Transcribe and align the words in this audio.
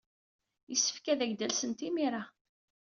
Yessefk 0.71 1.05
ad 1.13 1.19
ak-d-alsent 1.25 1.85
imir-a. 1.87 2.23